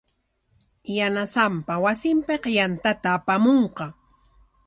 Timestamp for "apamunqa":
3.17-3.85